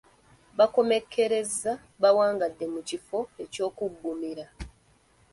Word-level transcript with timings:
Baakomekkereza 0.57 1.71
bawangadde 2.01 2.65
mu 2.73 2.81
kifo 2.89 3.17
ky’okuggumira. 3.53 4.45